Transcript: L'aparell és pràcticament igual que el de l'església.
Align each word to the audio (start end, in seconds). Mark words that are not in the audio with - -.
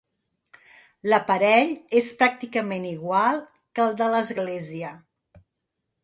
L'aparell 1.09 1.73
és 1.99 2.07
pràcticament 2.21 2.87
igual 2.91 3.37
que 3.79 3.83
el 3.85 3.93
de 3.99 4.07
l'església. 4.15 4.89